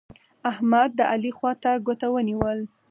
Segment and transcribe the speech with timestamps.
[0.51, 2.59] احمد؛ د علي خوا ته ګوته ونيول.